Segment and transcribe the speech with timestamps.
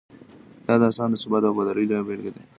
[0.67, 2.41] دا داستان د ثبات او وفادارۍ لویه بېلګه ده.